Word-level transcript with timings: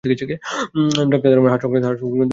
ডাক্তারের 0.03 1.33
ধারণা, 1.33 1.49
হার্ট 1.49 1.61
সংক্রান্ত 1.61 1.85
কোনো 1.85 1.99
সমস্যা। 2.03 2.27